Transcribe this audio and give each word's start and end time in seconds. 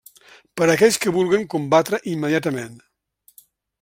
Per 0.61 0.67
a 0.67 0.69
aquells 0.75 0.95
que 1.03 1.13
vulguen 1.17 1.45
combatre 1.55 1.99
immediatament. 2.13 2.77